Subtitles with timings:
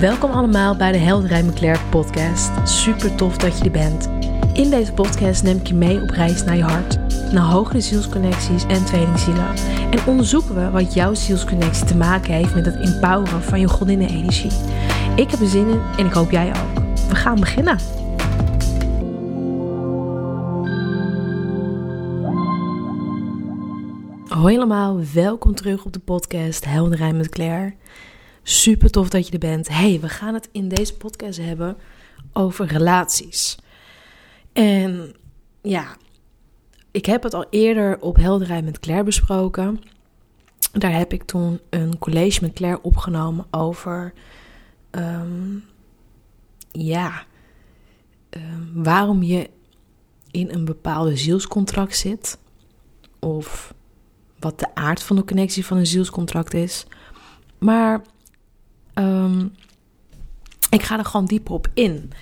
[0.00, 2.50] Welkom allemaal bij de Helderij McClaire podcast.
[2.64, 4.08] Super tof dat je er bent.
[4.52, 6.98] In deze podcast neem ik je mee op reis naar je hart,
[7.32, 9.54] naar hogere zielsconnecties en tweelingzielen.
[9.90, 14.50] En onderzoeken we wat jouw zielsconnectie te maken heeft met het empoweren van je godinnenenergie.
[15.16, 16.84] Ik heb er zin in en ik hoop jij ook.
[17.08, 17.78] We gaan beginnen.
[24.28, 27.72] Hoi allemaal, welkom terug op de podcast Helderij met Claire.
[28.42, 29.68] Super tof dat je er bent.
[29.68, 31.76] Hey, we gaan het in deze podcast hebben
[32.32, 33.58] over relaties.
[34.52, 35.14] En
[35.62, 35.96] ja,
[36.90, 39.80] ik heb het al eerder op Helderij met Claire besproken.
[40.72, 44.12] Daar heb ik toen een college met Claire opgenomen over.
[44.90, 45.56] ehm,
[46.72, 47.24] ja,
[48.30, 49.50] ehm, waarom je
[50.30, 52.38] in een bepaalde zielscontract zit.
[53.18, 53.74] Of
[54.38, 56.86] wat de aard van de connectie van een zielscontract is.
[57.58, 58.02] Maar
[58.94, 59.46] ehm,
[60.70, 62.12] ik ga er gewoon dieper op in.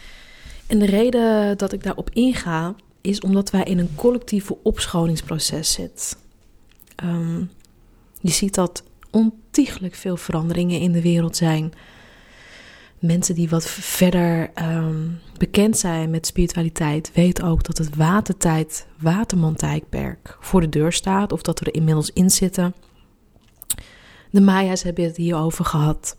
[0.66, 6.19] En de reden dat ik daarop inga, is omdat wij in een collectieve opscholingsproces zitten.
[6.97, 7.41] Ehm,
[8.20, 11.72] je ziet dat ontiegelijk veel veranderingen in de wereld zijn.
[12.98, 20.36] Mensen die wat verder ehm, bekend zijn met spiritualiteit weten ook dat het watertijd, watermantijdperk
[20.41, 21.32] voor de deur staat.
[21.32, 22.75] Of dat we er inmiddels in zitten.
[24.30, 26.16] De Maya's hebben het hierover gehad.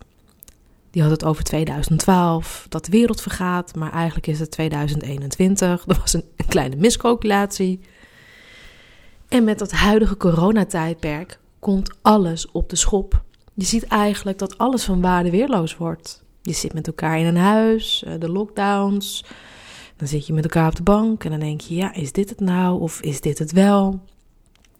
[0.91, 5.85] Die had het over 2012, dat de wereld vergaat, maar eigenlijk is het 2021.
[5.87, 7.79] Er was een, een kleine miscalculatie.
[9.27, 13.23] En met dat huidige coronatijdperk komt alles op de schop.
[13.53, 16.23] Je ziet eigenlijk dat alles van waarde weerloos wordt.
[16.41, 19.25] Je zit met elkaar in een huis, eh, de lockdowns.
[19.95, 22.29] Dan zit je met elkaar op de bank en dan denk je, ja, is dit
[22.29, 23.99] het nou of is dit het wel?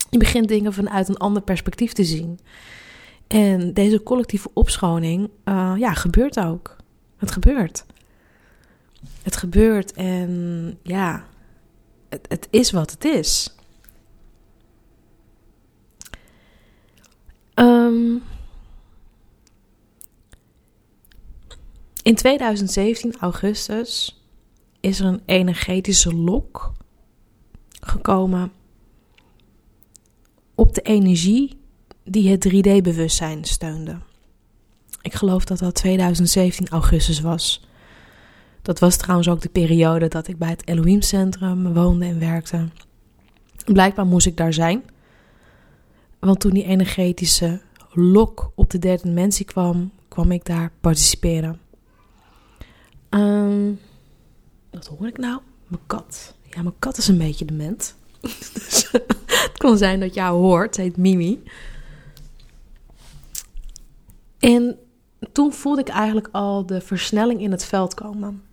[0.09, 2.39] Je begint dingen vanuit een ander perspectief te zien.
[3.29, 6.75] En deze collectieve opschoning, uh, ja, gebeurt ook.
[7.17, 7.85] Het gebeurt.
[9.21, 11.25] Het gebeurt en ja,
[12.09, 13.55] het, het is wat het is.
[17.55, 18.23] Um,
[22.03, 24.21] in 2017, augustus,
[24.79, 26.71] is er een energetische lok
[27.79, 28.51] gekomen
[30.55, 31.58] op de energie
[32.09, 33.97] die het 3D-bewustzijn steunde.
[35.01, 37.67] Ik geloof dat dat 2017 augustus was.
[38.61, 42.67] Dat was trouwens ook de periode dat ik bij het Elohim Centrum woonde en werkte.
[43.65, 44.83] Blijkbaar moest ik daar zijn.
[46.19, 47.61] Want toen die energetische
[47.93, 51.59] lok op de derde dimensie kwam, kwam ik daar participeren.
[53.09, 53.79] Um,
[54.71, 55.39] wat hoor ik nou?
[55.67, 56.35] Mijn kat.
[56.49, 57.95] Ja, mijn kat is een beetje dement.
[58.53, 58.87] dus
[59.25, 60.75] het kan zijn dat jou hoort.
[60.75, 61.43] Ze heet Mimi.
[64.39, 64.77] En
[65.31, 68.43] toen voelde ik eigenlijk al de versnelling in het veld komen.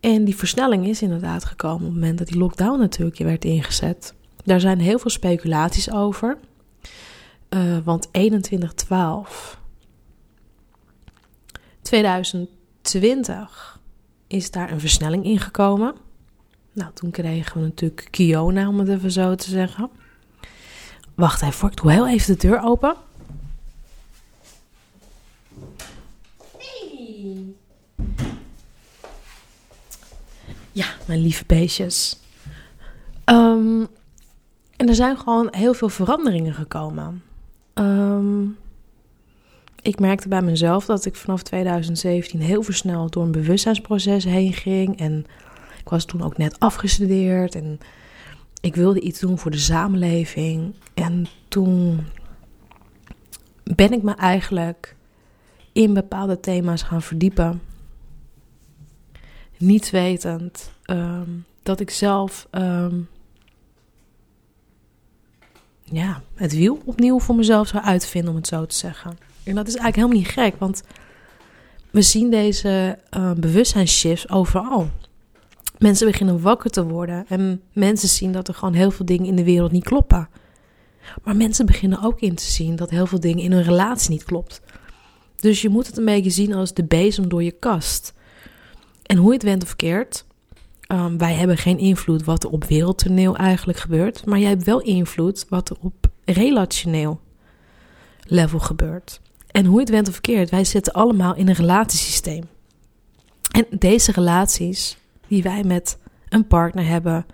[0.00, 4.14] En die versnelling is inderdaad gekomen op het moment dat die lockdown natuurlijk werd ingezet.
[4.44, 6.38] Daar zijn heel veel speculaties over.
[7.50, 9.60] Uh, want 2112
[11.82, 13.80] 2020
[14.26, 15.94] is daar een versnelling ingekomen.
[16.72, 19.90] Nou, toen kregen we natuurlijk Kiona, om het even zo te zeggen.
[21.14, 22.96] Wacht even, ik doe heel even de deur open.
[30.76, 32.18] Ja, mijn lieve beestjes.
[33.24, 33.86] Um,
[34.76, 37.22] en er zijn gewoon heel veel veranderingen gekomen.
[37.74, 38.56] Um,
[39.82, 44.98] ik merkte bij mezelf dat ik vanaf 2017 heel versneld door een bewustzijnsproces heen ging.
[44.98, 45.26] En
[45.78, 47.78] ik was toen ook net afgestudeerd en
[48.60, 50.74] ik wilde iets doen voor de samenleving.
[50.94, 52.06] En toen
[53.62, 54.96] ben ik me eigenlijk
[55.72, 57.60] in bepaalde thema's gaan verdiepen.
[59.56, 63.08] Niet wetend um, dat ik zelf um,
[65.82, 69.18] ja, het wiel opnieuw voor mezelf zou uitvinden, om het zo te zeggen.
[69.44, 70.82] En dat is eigenlijk helemaal niet gek, want
[71.90, 74.90] we zien deze uh, bewustzijnsshifts overal.
[75.78, 79.36] Mensen beginnen wakker te worden en mensen zien dat er gewoon heel veel dingen in
[79.36, 80.28] de wereld niet kloppen.
[81.24, 84.24] Maar mensen beginnen ook in te zien dat heel veel dingen in hun relatie niet
[84.24, 84.60] klopt.
[85.36, 88.14] Dus je moet het een beetje zien als de bezem door je kast.
[89.06, 90.24] En hoe het went of keert,
[90.92, 94.80] um, wij hebben geen invloed wat er op wereldtoneel eigenlijk gebeurt, maar jij hebt wel
[94.80, 97.20] invloed wat er op relationeel
[98.22, 99.20] level gebeurt.
[99.50, 102.44] En hoe het went of keert, wij zitten allemaal in een relatiesysteem.
[103.50, 104.96] En deze relaties
[105.28, 105.98] die wij met
[106.28, 107.26] een partner hebben,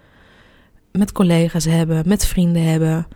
[0.93, 3.07] met collega's hebben, met vrienden hebben.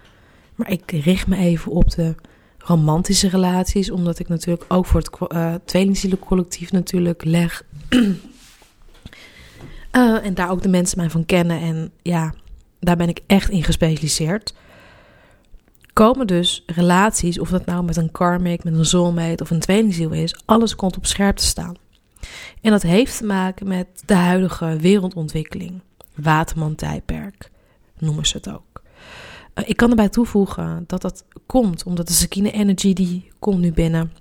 [0.54, 2.14] Maar ik richt me even op de
[2.58, 7.64] romantische relaties, omdat ik natuurlijk ook voor het uh, tweelingzielencollectief natuurlijk leg.
[9.96, 11.60] Uh, en daar ook de mensen mij van kennen.
[11.60, 12.34] En ja,
[12.80, 14.54] daar ben ik echt in gespecialiseerd.
[15.92, 20.10] Komen dus relaties, of dat nou met een karmic, met een soulmate of een tweelingziel
[20.10, 21.74] is, alles komt op scherp te staan.
[22.60, 25.80] En dat heeft te maken met de huidige wereldontwikkeling.
[26.14, 27.50] Waterman-tijdperk
[27.98, 28.82] noemen ze het ook.
[29.54, 33.72] Eh, ik kan erbij toevoegen dat dat komt omdat de Sakine Energy die komt nu
[33.72, 34.12] binnen.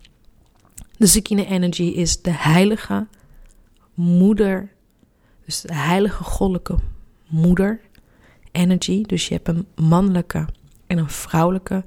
[0.98, 3.07] De Sakine Energy is de heilige
[3.94, 4.69] moeder,
[5.45, 6.75] dus de heilige goddelijke
[7.27, 7.80] moeder
[8.51, 9.01] energy.
[9.01, 10.47] Dus je hebt een mannelijke
[10.88, 11.83] en een vrouwelijke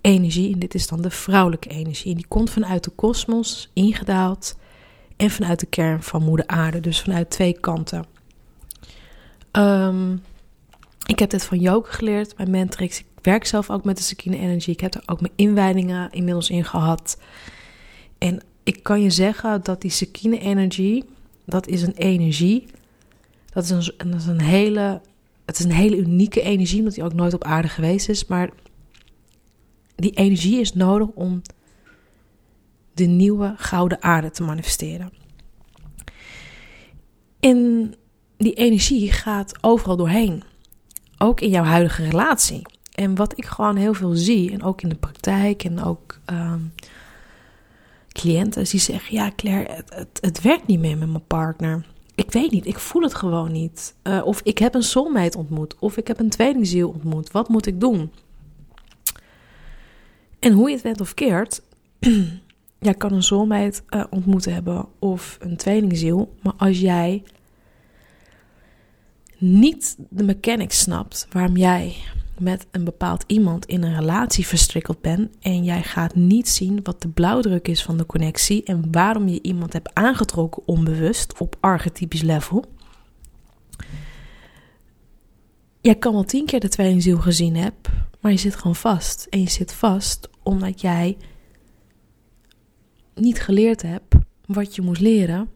[0.00, 0.52] energie.
[0.52, 2.10] En dit is dan de vrouwelijke energie.
[2.10, 4.56] En die komt vanuit de kosmos ingedaald
[5.16, 6.80] en vanuit de kern van moeder aarde.
[6.80, 8.06] Dus vanuit twee kanten.
[9.52, 10.22] Um,
[11.06, 12.98] ik heb dit van Joke geleerd bij Mentrix.
[12.98, 14.70] Ik werk zelf ook met de Sakine Energy.
[14.70, 17.20] Ik heb er ook mijn inwijdingen inmiddels in gehad.
[18.18, 21.02] En ik kan je zeggen dat die Sakine Energy,
[21.44, 22.66] dat is een energie.
[23.52, 25.00] Dat is een, is een hele,
[25.44, 28.26] het is een hele unieke energie, omdat die ook nooit op aarde geweest is.
[28.26, 28.50] Maar
[29.96, 31.42] die energie is nodig om
[32.94, 35.12] de nieuwe gouden aarde te manifesteren.
[37.40, 37.94] En
[38.36, 40.42] die energie gaat overal doorheen
[41.18, 42.62] ook in jouw huidige relatie.
[42.92, 46.72] En wat ik gewoon heel veel zie, en ook in de praktijk en ook um,
[48.08, 51.86] cliënten die zeggen: Ja, Claire, het, het, werkt niet meer met mijn partner.
[52.14, 53.94] Ik weet niet, ik voel het gewoon niet.
[54.02, 57.30] Uh, of ik heb een soulmate ontmoet, of ik heb een tweelingziel ontmoet.
[57.30, 58.12] Wat moet ik doen?
[60.38, 61.62] En hoe je het bent of keert,
[62.78, 66.34] jij kan een soulmate uh, ontmoeten hebben of een tweelingziel.
[66.42, 67.22] Maar als jij
[69.38, 71.96] niet de mechanics snapt waarom jij
[72.42, 77.02] met een bepaald iemand in een relatie verstrikkeld bent en jij gaat niet zien wat
[77.02, 82.22] de blauwdruk is van de connectie en waarom je iemand hebt aangetrokken onbewust op archetypisch
[82.22, 82.64] level.
[85.80, 89.26] Jij kan wel tien keer de tweelingziel gezien hebben, maar je zit gewoon vast.
[89.30, 91.16] En je zit vast omdat jij
[93.14, 94.14] niet geleerd hebt
[94.46, 95.48] wat je moest leren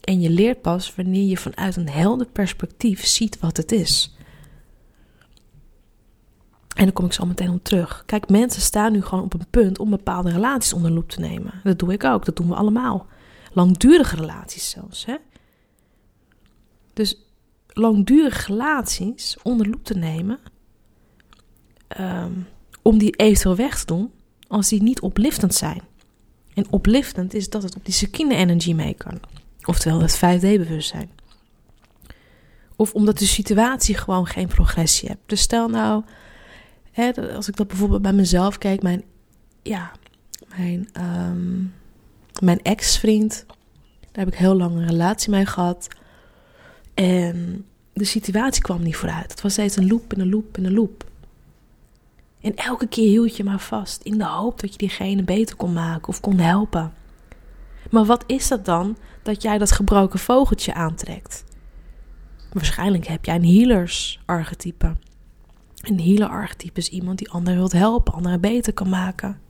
[0.00, 4.15] en je leert pas wanneer je vanuit een helder perspectief ziet wat het is.
[6.76, 8.02] En dan kom ik zo meteen op terug.
[8.06, 11.52] Kijk, mensen staan nu gewoon op een punt om bepaalde relaties onder loep te nemen.
[11.62, 13.06] Dat doe ik ook, dat doen we allemaal.
[13.52, 15.04] Langdurige relaties zelfs.
[15.04, 15.16] Hè?
[16.92, 17.26] Dus
[17.66, 20.38] langdurige relaties onder loep te nemen.
[21.88, 22.32] Ehm,
[22.82, 24.10] om die eventueel weg te doen
[24.48, 25.82] als die niet opliftend zijn.
[26.54, 29.20] En opliftend is dat het op die sekine energy mee kan.
[29.64, 31.10] Oftewel het 5D-bewustzijn.
[32.76, 35.22] Of omdat de situatie gewoon geen progressie hebt.
[35.26, 36.04] Dus stel nou,
[36.96, 39.02] hè, als ik dat bijvoorbeeld bij mezelf kijk, mijn,
[39.62, 39.92] ja,
[40.56, 41.62] mijn, ehm,
[42.40, 43.44] mijn ex-vriend,
[44.00, 45.88] daar heb ik heel lang een relatie mee gehad.
[46.94, 49.30] En de situatie kwam niet vooruit.
[49.30, 51.04] Het was steeds een loop en een loop en een loop.
[52.40, 55.72] En elke keer hield je maar vast in de hoop dat je diegene beter kon
[55.72, 56.92] maken of kon helpen.
[57.90, 61.44] Maar wat is dat dan dat jij dat gebroken vogeltje aantrekt?
[62.52, 64.96] Waarschijnlijk heb jij een healers-archetype.
[65.88, 69.40] Een healer-archetype is iemand die anderen wilt helpen, anderen beter kan maken.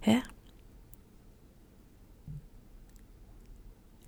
[0.00, 0.18] Hè?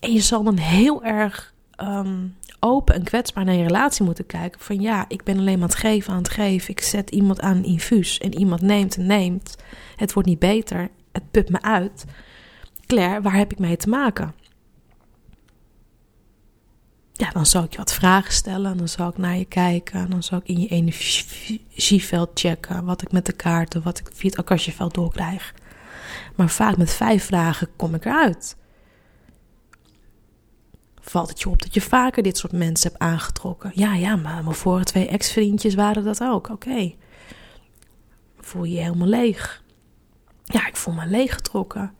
[0.00, 2.26] En je zal dan heel erg ehm,
[2.60, 4.60] open en kwetsbaar naar je relatie moeten kijken.
[4.60, 6.70] Van ja, ik ben alleen maar het geven, aan het geven.
[6.70, 9.56] Ik zet iemand aan een infuus en iemand neemt en neemt.
[9.96, 10.90] Het wordt niet beter.
[11.12, 12.04] Het put me uit.
[12.86, 14.34] Claire, waar heb ik mee te maken?
[17.16, 18.76] Ja, dan zal ik je wat vragen stellen.
[18.76, 20.10] Dan zal ik naar je kijken.
[20.10, 22.84] Dan zal ik in je energieveld checken.
[22.84, 25.54] Wat ik met de kaarten, wat ik via het akasjeveld doorkrijg.
[26.34, 28.56] Maar vaak met vijf vragen kom ik eruit.
[31.00, 33.70] Valt het je op dat je vaker dit soort mensen hebt aangetrokken?
[33.74, 36.48] Ja, ja, maar mijn vorige twee ex-vriendjes waren dat ook.
[36.48, 36.94] Oké.
[38.40, 39.62] Voel je je helemaal leeg?
[40.44, 41.94] Ja, ik voel me leeggetrokken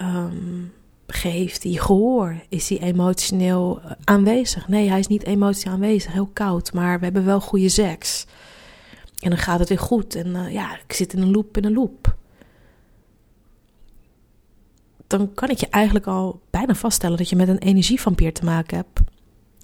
[0.00, 0.72] um,
[1.06, 2.36] geeft hij gehoor?
[2.48, 4.68] Is hij emotioneel eh, aanwezig?
[4.68, 8.26] Nee, hij is niet emotioneel aanwezig, heel koud, maar we hebben wel goede seks.
[9.18, 10.14] En dan gaat het weer goed.
[10.14, 12.14] En uh, ja, ik zit in een loop in een loop.
[15.06, 18.76] Dan kan ik je eigenlijk al bijna vaststellen dat je met een energievampier te maken
[18.76, 19.00] hebt.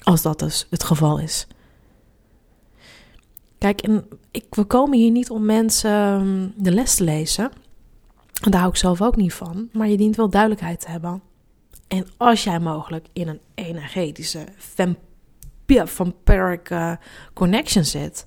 [0.02, 1.46] Als dat dus het geval is.
[3.58, 7.50] Kijk, en ik, we komen hier niet om mensen ehm, de les te lezen.
[8.32, 9.68] Daar hou ik zelf ook niet van.
[9.72, 11.22] Maar je dient wel duidelijkheid te hebben.
[11.92, 14.46] En als jij mogelijk in een energetische
[15.84, 16.74] vampiric
[17.32, 18.26] connection zit.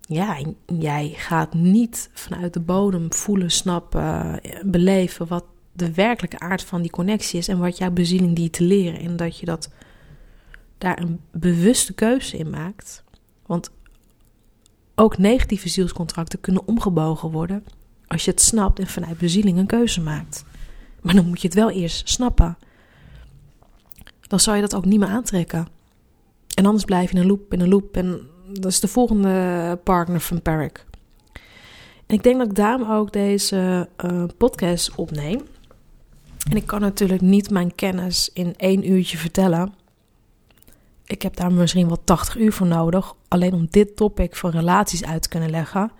[0.00, 6.82] ja, jij gaat niet vanuit de bodem voelen, snappen, beleven wat de werkelijke aard van
[6.82, 9.00] die connectie is en wat jouw bezieling die te leren.
[9.00, 9.70] En dat je dat
[10.78, 13.04] daar een bewuste keuze in maakt.
[13.46, 13.70] Want
[14.94, 17.64] ook negatieve zielscontracten kunnen omgebogen worden
[18.06, 20.44] als je het snapt en vanuit bezieling een keuze maakt.
[21.00, 22.58] Maar dan moet je het wel eerst snappen.
[24.20, 25.68] Dan zou je dat ook niet meer aantrekken.
[26.54, 27.96] En anders blijf je in een loop, in een loop.
[27.96, 28.20] En
[28.52, 30.86] dat is de volgende partner van Perrick.
[32.06, 35.40] En ik denk dat ik daarom ook deze uh, podcast opneem.
[36.50, 39.74] En ik kan natuurlijk niet mijn kennis in één uurtje vertellen.
[41.04, 43.14] Ik heb daar misschien wel 80 uur voor nodig.
[43.28, 45.90] Alleen om dit topic van relaties uit te kunnen leggen.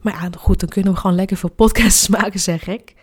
[0.00, 2.94] Maar ja, goed, dan kunnen we gewoon lekker veel podcasts maken, zeg ik.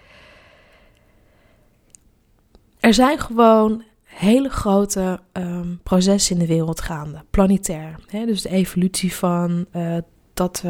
[2.85, 7.95] Er zijn gewoon hele grote um, processen in de wereld gaande, planetair.
[8.07, 8.25] Hè?
[8.25, 9.97] Dus de evolutie van uh,
[10.33, 10.63] dat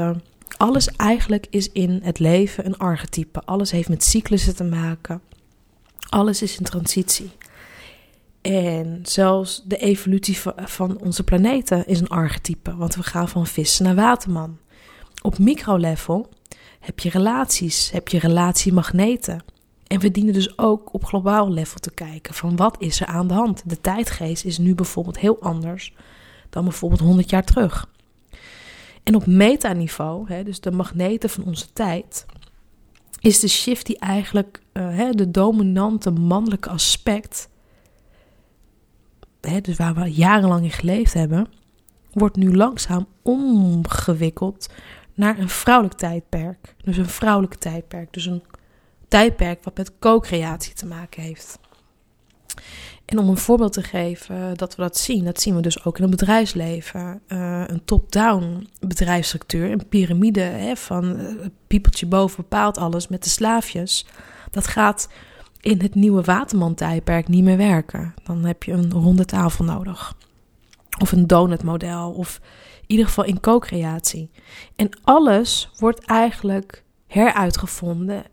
[0.57, 3.41] alles eigenlijk is in het leven een archetype.
[3.41, 5.21] Alles heeft met cyclussen te maken.
[6.09, 7.31] Alles is in transitie.
[8.41, 13.85] En zelfs de evolutie van onze planeten is een archetype, want we gaan van vissen
[13.85, 14.57] naar waterman.
[15.21, 16.29] Op microlevel
[16.79, 19.43] heb je relaties, heb je relatiemagneten.
[19.87, 23.27] En we dienen dus ook op globaal level te kijken van wat is er aan
[23.27, 23.69] de hand.
[23.69, 25.93] De tijdgeest is nu bijvoorbeeld heel anders
[26.49, 27.89] dan bijvoorbeeld 100 jaar terug.
[29.03, 32.25] En op metaniveau, dus de magneten van onze tijd,
[33.19, 37.49] is de shift die eigenlijk uh, de dominante mannelijke aspect,
[39.41, 41.47] hè, dus waar we jarenlang in geleefd hebben,
[42.13, 44.69] wordt nu langzaam omgewikkeld
[45.13, 46.75] naar een vrouwelijk tijdperk.
[46.83, 48.13] Dus een vrouwelijk tijdperk.
[48.13, 48.43] Dus een
[49.15, 51.59] tijdperk wat met co-creatie te maken heeft.
[53.05, 55.95] En om een voorbeeld te geven dat we dat zien, dat zien we dus ook
[55.97, 57.21] in het bedrijfsleven.
[57.27, 63.29] Uh, een top-down bedrijfsstructuur, een piramide hè, van uh, piepeltje boven bepaalt alles met de
[63.29, 64.05] slaafjes.
[64.51, 65.09] Dat gaat
[65.61, 68.13] in het nieuwe Waterman-tijdperk niet meer werken.
[68.23, 70.15] Dan heb je een ronde tafel nodig.
[70.99, 72.39] Of een donutmodel, of
[72.81, 74.29] in ieder geval in co-creatie.
[74.75, 78.23] En alles wordt eigenlijk heruitgevonden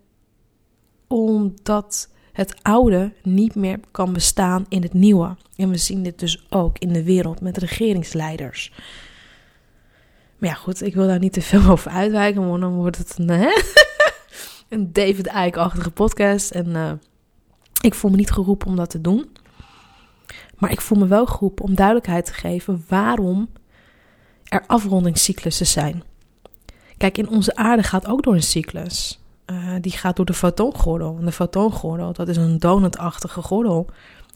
[1.13, 5.37] omdat het oude niet meer kan bestaan in het nieuwe.
[5.57, 8.73] En we zien dit dus ook in de wereld met regeringsleiders.
[10.39, 13.19] Maar ja, goed, ik wil daar niet te veel over uitwijken, want dan wordt het
[14.69, 16.51] een, David Icke-achtige podcast.
[16.51, 16.93] En uh,
[17.81, 19.37] ik voel me niet geroepen om dat te doen.
[20.59, 23.49] Maar ik voel me wel geroepen om duidelijkheid te geven waarom
[24.45, 26.03] er afrondingscyclussen zijn.
[26.97, 29.22] Kijk, in onze aarde gaat ook door een cyclus.
[29.47, 31.17] Uh, die gaat door de fotongordel.
[31.19, 33.87] En de fotongordel, dat is een donutachtige gordel.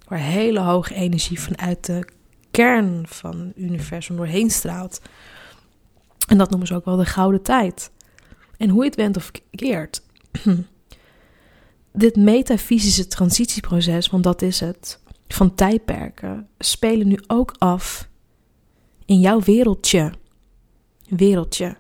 [0.09, 2.09] Waar hele hoge energie vanuit de
[2.51, 5.01] kern van het universum doorheen straalt.
[6.27, 7.91] En dat noemen ze ook wel de gouden tijd.
[8.57, 10.03] En hoe je het went of keert.
[11.93, 18.09] Dit metafysische transitieproces, want dat is het, van tijdperken, spelen nu ook af
[19.05, 20.13] in jouw wereldje.
[21.09, 21.77] Wereldje.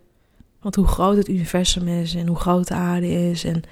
[0.66, 3.62] Want hoe groot het universum is en hoe groot de aarde is, en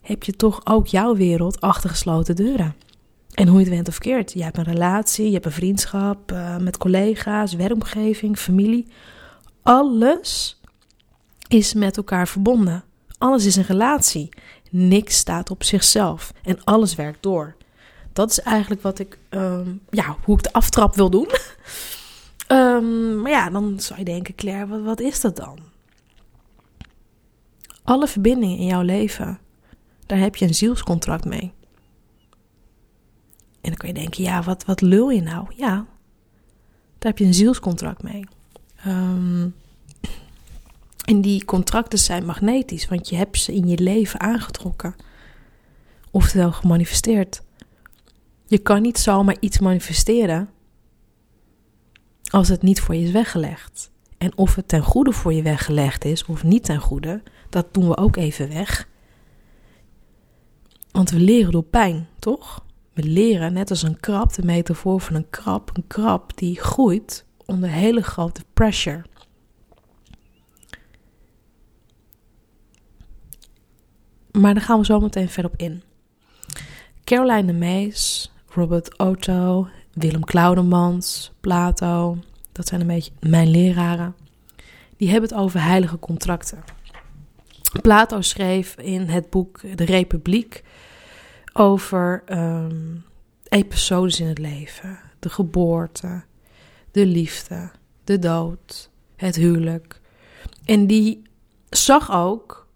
[0.00, 2.74] heb je toch ook jouw wereld achter gesloten deuren.
[3.34, 4.32] En hoe je het went of keert.
[4.32, 8.86] Je hebt een relatie, je hebt een vriendschap uh, met collega's, werkomgeving, familie.
[9.62, 10.60] Alles
[11.48, 12.84] is met elkaar verbonden.
[13.18, 14.28] Alles is een relatie.
[14.70, 17.56] Niks staat op zichzelf en alles werkt door.
[18.12, 21.28] Dat is eigenlijk wat ik, um, ja, hoe ik de aftrap wil doen.
[22.82, 25.58] um, maar ja, dan zou je denken, Claire, wat, is dat dan?
[27.82, 29.38] Alle verbindingen in jouw leven,
[30.06, 31.52] daar heb je een zielscontract mee.
[33.60, 35.46] En dan kun je denken, ja, wat, wat lul je nou?
[35.56, 35.74] Ja,
[36.98, 38.24] daar heb je een zielscontract mee.
[38.86, 39.54] Um,
[41.04, 44.94] en die contracten zijn magnetisch, want je hebt ze in je leven aangetrokken.
[46.10, 47.42] Oftewel gemanifesteerd.
[48.46, 50.48] Je kan niet zomaar iets manifesteren
[52.32, 53.90] als het niet voor je is weggelegd.
[54.18, 57.88] En of het ten goede voor je weggelegd is of niet ten goede, dat doen
[57.88, 58.88] we ook even weg.
[60.90, 62.64] Want we leren door pijn, toch?
[62.92, 67.24] We leren net als een krab, de metafoor van een krab, een krab die groeit
[67.46, 69.04] onder hele grote pressure.
[74.30, 75.82] Maar daar gaan we zo meteen verder op in.
[77.04, 82.18] Caroline de Mees, Robert Otto, Willem Claudemans, Plato,
[82.52, 84.14] dat zijn een beetje mijn leraren.
[84.96, 86.64] Die hebben het over heilige contracten.
[87.82, 90.64] Plato schreef in het boek De Republiek
[91.52, 93.04] over um,
[93.48, 96.22] episodes in het leven: de geboorte,
[96.90, 97.70] de liefde,
[98.04, 100.00] de dood, het huwelijk.
[100.64, 101.22] En die
[101.70, 102.66] zag ook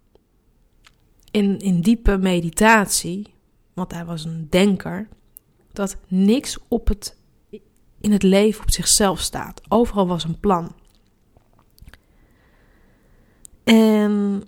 [1.30, 3.34] in, in diepe meditatie,
[3.72, 5.08] want hij was een denker,
[5.76, 7.16] dat niks op het,
[8.00, 9.60] in het leven op zichzelf staat.
[9.68, 10.74] Overal was een plan.
[13.64, 14.42] En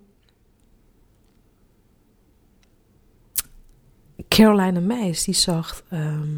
[4.29, 6.37] Caroline Meis die zag ehm,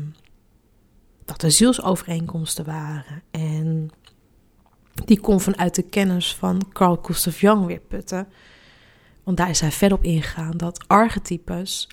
[1.25, 3.23] dat er zielsovereenkomsten waren.
[3.31, 3.91] En
[5.05, 8.29] die kon vanuit de kennis van Carl Gustav Jung weer putten.
[9.25, 11.89] Want daar is hij verder op ingegaan dat archetypes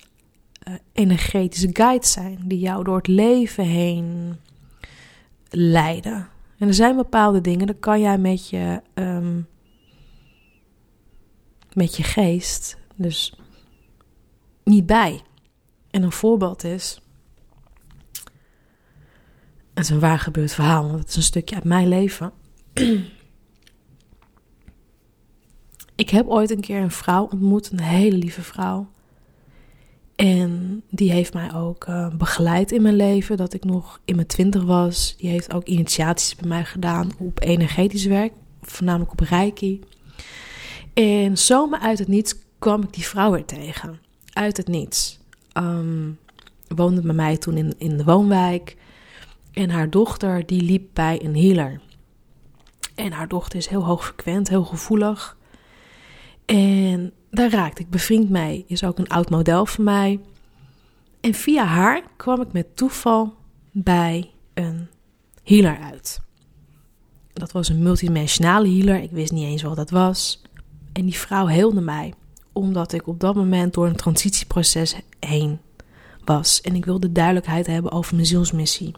[0.92, 4.36] energetische guides zijn die jou door het leven heen
[5.50, 6.28] leiden.
[6.58, 9.46] En er zijn bepaalde dingen, daar kan jij met je, um,
[11.72, 13.34] met je geest dus
[14.64, 15.22] niet bij.
[15.90, 17.00] En een voorbeeld is.
[19.74, 22.32] Het is een waar gebeurd verhaal, want het is een stukje uit mijn leven.
[25.94, 28.88] Ik heb ooit een keer een vrouw ontmoet, een hele lieve vrouw.
[30.18, 34.26] En die heeft mij ook uh, begeleid in mijn leven, dat ik nog in mijn
[34.26, 35.14] twintig was.
[35.18, 38.32] Die heeft ook initiaties bij mij gedaan op energetisch werk,
[38.62, 39.80] voornamelijk op reiki.
[40.94, 43.98] En zomaar uit het niets kwam ik die vrouw weer tegen.
[44.32, 45.18] Uit het niets.
[45.52, 46.18] Um,
[46.68, 48.76] woonde bij mij toen in, in de woonwijk.
[49.52, 51.80] En haar dochter die liep bij een healer.
[52.94, 55.36] En haar dochter is heel hoogfrequent, heel gevoelig.
[56.44, 58.64] En daar raakte ik bevriend mee.
[58.68, 60.20] Is ook een oud model van mij.
[61.20, 63.34] En via haar kwam ik met toeval
[63.70, 64.88] bij een
[65.44, 66.20] healer uit.
[67.32, 69.02] Dat was een multidimensionale healer.
[69.02, 70.42] Ik wist niet eens wat dat was.
[70.92, 72.14] En die vrouw heelde mij,
[72.52, 75.58] omdat ik op dat moment door een transitieproces heen
[76.24, 76.60] was.
[76.60, 78.94] En ik wilde duidelijkheid hebben over mijn zielsmissie.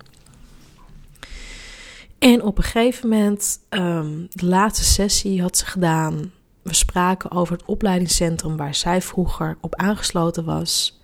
[2.18, 6.32] En op een gegeven moment, um, de laatste sessie had ze gedaan.
[6.62, 11.00] We spraken over het opleidingscentrum waar zij vroeger op aangesloten was.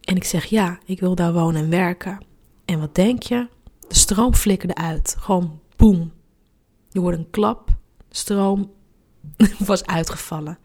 [0.00, 2.24] En ik zeg ja, ik wil daar wonen en werken.
[2.64, 3.48] En wat denk je?
[3.88, 5.16] De stroom flikkerde uit.
[5.18, 6.12] Gewoon boem.
[6.88, 7.66] Je hoort een klap.
[8.08, 8.72] De stroom
[9.58, 10.58] was uitgevallen.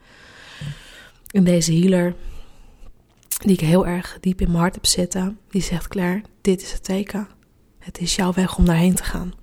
[1.27, 2.15] En deze healer,
[3.37, 6.71] die ik heel erg diep in mijn hart heb zitten, die zegt: Claire, dit is
[6.71, 7.27] het teken.
[7.79, 9.33] Het is jouw weg om daarheen te gaan.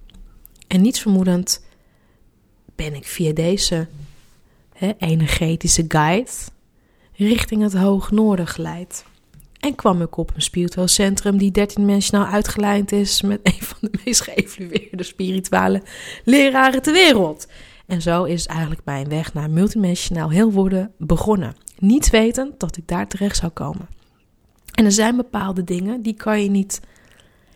[0.67, 1.64] En niets vermoedend
[2.75, 3.87] ben ik via deze
[4.73, 6.31] hè, energetische guide
[7.17, 9.05] richting het hoog noorden geleid.
[9.61, 13.63] En kwam ik op een spiritueel centrum die 13 mensen nou uitgelijnd is met een
[13.63, 15.83] van de meest geëvalueerde spirituele
[16.25, 17.47] leraren ter wereld.
[17.87, 21.57] En zo is eigenlijk mijn weg naar multidimensionaal heel worden begonnen.
[21.79, 23.89] Niet wetend dat ik daar terecht zou komen.
[24.75, 26.81] En er zijn bepaalde dingen die kan je niet,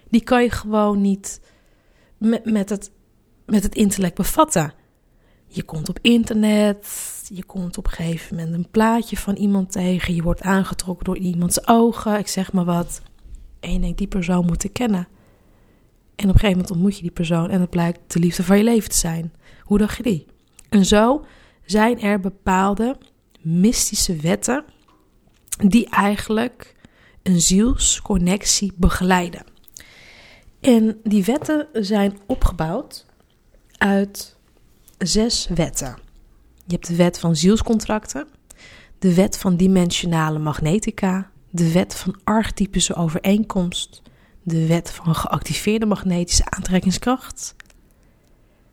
[0.09, 1.41] die kan je gewoon niet
[2.19, 2.91] met, met, het,
[3.47, 4.73] met het intellect bevatten.
[5.49, 6.87] Je komt op internet,
[7.33, 11.19] je komt op een gegeven moment een plaatje van iemand tegen, je wordt aangetrokken door
[11.19, 13.03] iemands ogen, ik zeg maar wat.
[13.61, 15.09] En je denkt, die persoon moet ik kennen.
[16.15, 18.57] En op een gegeven moment ontmoet je die persoon en het blijkt de liefde van
[18.57, 19.33] je leven te zijn.
[19.63, 20.27] Hoe dacht je die?
[20.69, 21.25] En zo
[21.65, 22.97] zijn er bepaalde
[23.41, 24.65] mystische wetten
[25.67, 26.75] die eigenlijk
[27.23, 29.45] een zielsconnectie begeleiden.
[30.61, 33.07] En die wetten zijn opgebouwd
[33.79, 34.38] uit
[34.99, 35.97] zes wetten.
[36.67, 38.27] Je hebt de wet van zielscontracten,
[38.99, 44.03] de wet van dimensionale magnetica, de wet van archetypische overeenkomst,
[44.43, 47.55] de wet van geactiveerde magnetische aantrekkingskracht,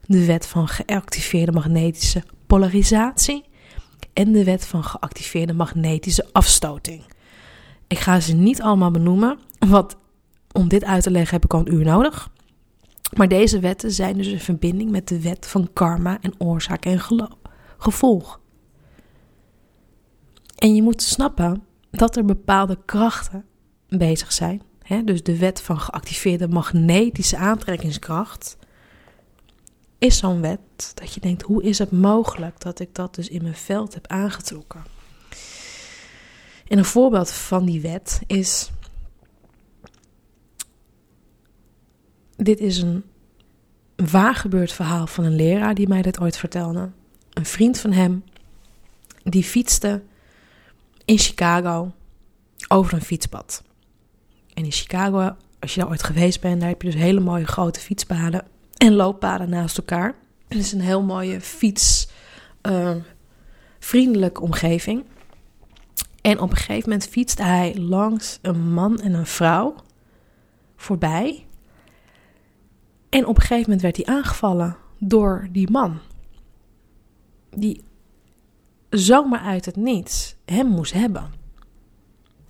[0.06, 3.46] de wet van geactiveerde magnetische polarisatie
[4.14, 7.04] en de wet van geactiveerde magnetische afstoting.
[7.88, 9.96] Ik ga ze niet allemaal benoemen, want
[10.52, 12.30] om dit uit te leggen heb ik al een uur nodig.
[13.16, 17.00] Maar deze wetten zijn dus in verbinding met de wet van karma en oorzaak en
[17.78, 18.40] gevolg.
[20.56, 23.46] En je moet snappen dat er bepaalde krachten
[23.88, 24.62] bezig zijn.
[24.82, 25.04] Hè?
[25.04, 28.58] Dus de wet van geactiveerde magnetische aantrekkingskracht
[29.98, 33.42] is zo'n wet dat je denkt: hoe is het mogelijk dat ik dat dus in
[33.42, 34.84] mijn veld heb aangetrokken?
[36.68, 38.72] En een voorbeeld van die wet is
[42.36, 43.04] Dit is een
[43.96, 46.90] waar gebeurd verhaal van een leraar die mij dit ooit vertelde.
[47.34, 48.24] Een vriend van hem,
[49.24, 50.04] die fietste
[51.06, 51.92] in Chicago
[52.68, 53.64] over een fietspad.
[54.54, 57.48] En in Chicago, als je daar ooit geweest bent, daar heb je dus hele mooie
[57.48, 58.46] grote fietspaden
[58.78, 60.16] en looppaden naast elkaar.
[60.48, 65.04] Het is een heel mooie fietsvriendelijke uh, omgeving.
[66.22, 69.76] En op een gegeven moment fietste hij langs een man en een vrouw
[70.76, 71.46] voorbij.
[73.16, 76.00] En op een gegeven moment werd hij aangevallen door die man.
[77.50, 77.84] Die
[78.90, 81.34] zomaar uit het niets hem moest hebben.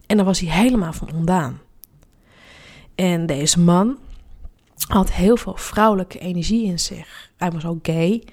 [0.06, 1.60] En dan was hij helemaal van ondaan.
[2.96, 3.98] En deze man
[4.88, 7.32] had heel veel vrouwelijke energie in zich.
[7.38, 8.24] Hij was ook gay.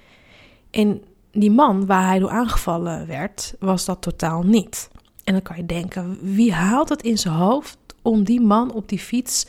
[0.71, 4.91] En die man waar hij door aangevallen werd, was dat totaal niet.
[5.25, 8.89] En dan kan je denken, wie haalt het in zijn hoofd om die man op
[8.89, 9.47] die fiets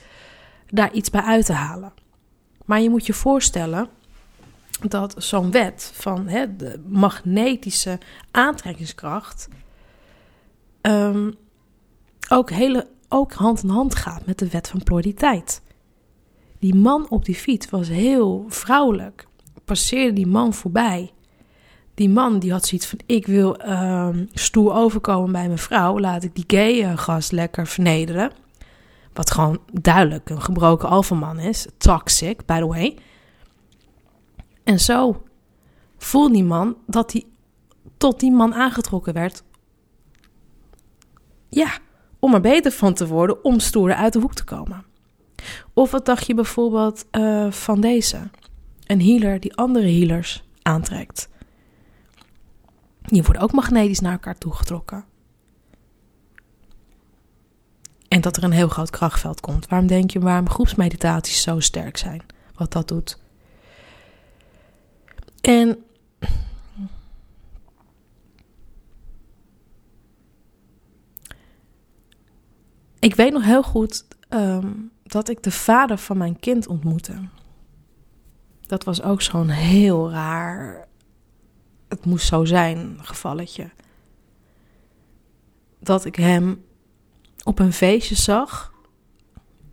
[0.68, 1.94] daar iets bij uit te halen?
[2.66, 3.90] Maar je moet je voorstellen
[4.82, 8.00] dat zo'n wet van hè, de magnetische
[8.32, 9.48] aantrekkingskracht
[10.82, 11.32] ehm,
[12.30, 15.62] ook, hele, ook hand in hand gaat met de wet van polariteit.
[16.60, 19.28] Die man op die fiets was heel vrouwelijk.
[19.66, 21.12] Passeerde die man voorbij.
[21.94, 26.00] Die man die had zoiets van: ik wil um, stoer overkomen bij mijn vrouw.
[26.00, 28.32] Laat ik die gay eh, gast lekker vernederen.
[29.14, 31.68] Wat gewoon duidelijk een gebroken alfaman is.
[31.78, 32.98] Toxic, by the way.
[34.64, 35.24] En zo
[35.98, 37.26] voelde die man dat hij
[37.98, 39.44] tot die man aangetrokken werd.
[41.50, 41.78] Ja,
[42.20, 44.86] om er beter van te worden, om stoerder uit de hoek te komen.
[45.74, 48.30] Of wat dacht je bijvoorbeeld uh, van deze?
[48.86, 51.30] Een healer die andere healers aantrekt.
[53.02, 55.06] Die worden ook magnetisch naar elkaar toegetrokken.
[58.14, 59.68] En dat er een heel groot krachtveld komt.
[59.68, 62.22] Waarom denk je waarom groepsmeditaties zo sterk zijn?
[62.56, 63.20] Wat dat doet.
[65.42, 65.84] En
[73.00, 77.28] ik weet nog heel goed um, dat ik de vader van mijn kind ontmoette.
[78.62, 80.88] Dat was ook zo'n heel raar,
[81.88, 83.70] het moest zo zijn, gevalletje.
[85.80, 86.64] Dat ik hem
[87.44, 88.74] op een feestje zag.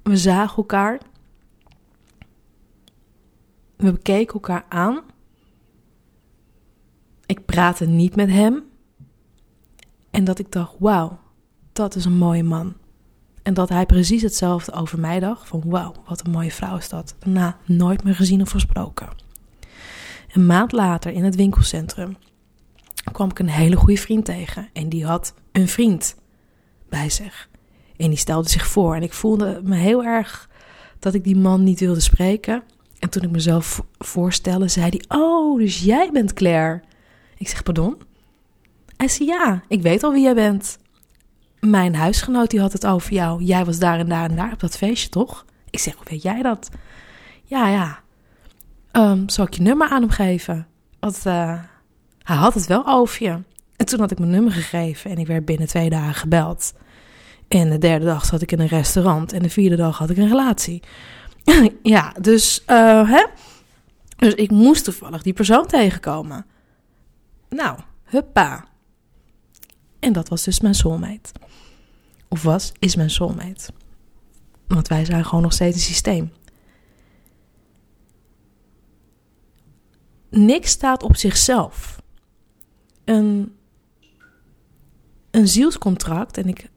[0.03, 1.01] We zagen elkaar.
[3.77, 5.01] We bekeken elkaar aan.
[7.27, 8.65] Ik praatte niet met hem.
[10.11, 11.19] En dat ik dacht, wauw,
[11.73, 12.75] dat is een mooie man.
[13.43, 15.49] En dat hij precies hetzelfde over mij dacht.
[15.49, 17.15] Van wauw, wat een mooie vrouw is dat.
[17.19, 19.09] Daarna nooit meer gezien of gesproken.
[20.33, 22.17] Een maand later in het winkelcentrum
[23.13, 24.69] kwam ik een hele goede vriend tegen.
[24.73, 26.17] En die had een vriend
[26.89, 27.50] bij zich.
[28.01, 28.95] En die stelde zich voor.
[28.95, 30.49] En ik voelde me heel erg
[30.99, 32.63] dat ik die man niet wilde spreken.
[32.99, 36.83] En toen ik mezelf voorstelde, zei hij: Oh, dus jij bent Claire.
[37.37, 37.97] Ik zeg: Pardon?
[38.97, 40.79] Hij zei: Ja, ik weet al wie jij bent.
[41.61, 43.43] Mijn huisgenoot die had het over jou.
[43.43, 45.45] Jij was daar en daar en daar op dat feestje, toch?
[45.71, 46.69] Ik zeg: Hoe weet jij dat?
[47.45, 48.01] Ja, ja.
[48.93, 50.67] Um, zal ik je nummer aan hem geven?
[51.01, 51.59] Want uh,
[52.23, 53.39] hij had het wel over je.
[53.77, 56.73] En toen had ik mijn nummer gegeven en ik werd binnen twee dagen gebeld.
[57.59, 59.33] En de derde dag zat ik in een restaurant.
[59.33, 60.83] En de vierde dag had ik een relatie.
[61.83, 63.27] ja, dus, uh, hè?
[64.17, 66.47] Dus ik moest toevallig die persoon tegenkomen.
[67.49, 68.65] Nou, huppa.
[69.99, 71.31] En dat was dus mijn soulmate.
[72.29, 73.73] Of was, is mijn soulmate.
[74.67, 76.33] Want wij zijn gewoon nog steeds een systeem.
[80.31, 82.03] Niks staat op zichzelf.
[83.05, 83.57] Een,
[85.31, 86.71] een zielscontract, en ik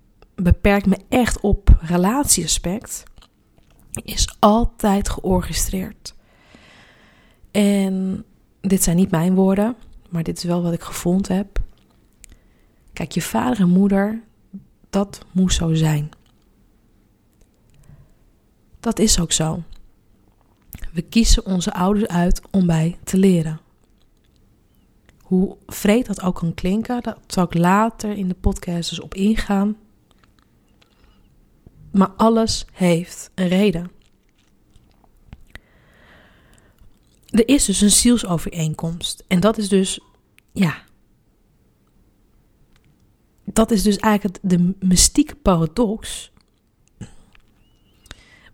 [0.43, 3.03] beperk me echt op relatieaspect,
[3.91, 6.15] is altijd georchestreerd.
[7.51, 8.25] En
[8.61, 9.75] dit zijn niet mijn woorden,
[10.09, 11.59] maar dit is wel wat ik gevonden heb.
[12.93, 14.21] Kijk, je vader en moeder,
[14.89, 16.09] dat moest zo zijn.
[18.79, 19.63] Dat is ook zo.
[20.91, 23.59] We kiezen onze ouders uit om bij te leren.
[25.21, 29.13] Hoe vreed dat ook kan klinken, dat zal ik later in de podcast dus op
[29.13, 29.77] ingaan.
[31.93, 33.91] Maar alles heeft een reden.
[37.29, 39.23] Er is dus een zielsovereenkomst.
[39.27, 39.99] En dat is dus,
[40.51, 40.81] ja.
[43.43, 46.31] Dat is dus eigenlijk de mystieke paradox.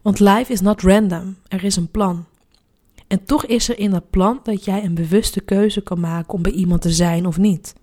[0.02, 1.38] Want life is not random.
[1.48, 2.26] Er is een plan.
[3.08, 6.42] En toch is er in dat plan dat jij een bewuste keuze kan maken om
[6.42, 7.74] bij iemand te zijn of niet.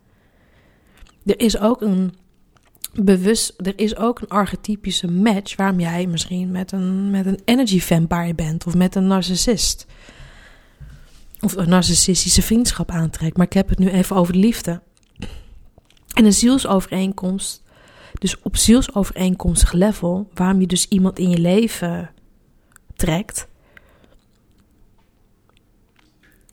[1.25, 2.15] Er is ook een
[3.05, 7.81] bewust, er is ook een archetypische match waarom jij misschien met een, met een energy
[7.81, 9.87] vampire bent of met een narcissist.
[11.41, 13.37] Of een narcissistische vriendschap aantrekt.
[13.37, 14.83] Maar ik heb het nu even over de liefde.
[16.15, 17.63] En een zielsovereenkomst,
[18.19, 22.11] dus op zielsovereenkomstig level, waarom je dus iemand in je leven
[22.95, 23.49] trekt.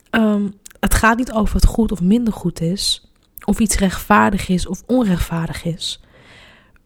[0.09, 3.11] Ehm, het gaat niet over wat goed of minder goed is,
[3.45, 6.03] of iets rechtvaardig is of onrechtvaardig is.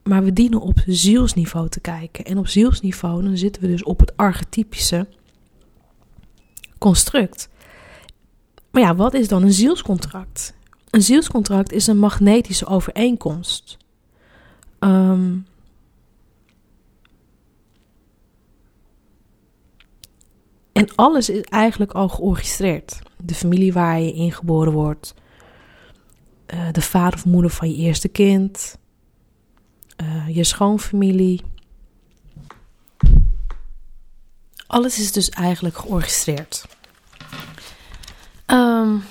[0.07, 2.25] Maar we dienen op zielsniveau te kijken.
[2.25, 5.07] En op zielsniveau dan zitten we dus op het archetypische
[6.77, 7.49] construct.
[8.71, 10.55] Maar ja, wat is dan een zielscontract?
[10.89, 13.77] Een zielscontract is een magnetische overeenkomst.
[14.79, 15.45] Um,
[20.71, 22.99] en alles is eigenlijk al georchestreerd.
[23.23, 25.13] De familie waar je in geboren wordt,
[26.53, 28.77] uh, de vader of moeder van je eerste kind,
[29.97, 31.43] uh, je schoonfamilie.
[34.67, 36.65] Alles is dus eigenlijk georchestreerd.
[38.45, 39.03] Um,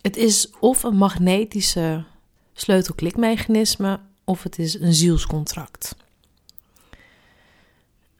[0.00, 2.04] het is of een magnetische
[2.52, 5.96] sleutelklikmechanisme of het is een zielscontract.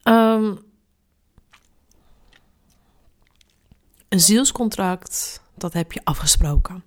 [0.05, 0.59] Um,
[4.09, 6.85] een zielscontract, dat heb je afgesproken.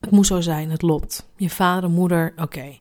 [0.00, 1.26] Het moet zo zijn, het lot.
[1.36, 2.78] Je vader, moeder, oké.